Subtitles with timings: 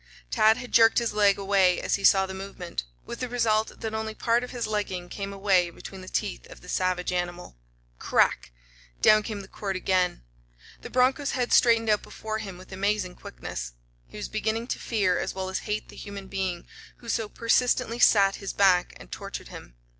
[0.31, 3.93] Tad had jerked his leg away as he saw the movement, with the result that
[3.93, 7.55] only part of his leggin came away between the teeth of the savage animal.
[7.99, 8.51] Crack!
[9.03, 10.23] Down came the quirt again.
[10.81, 13.73] The broncho's head straightened out before him with amazing quickness.
[14.07, 16.65] He was beginning to fear as well as hate the human being
[16.97, 19.75] who so persistently sat his back and tortured him.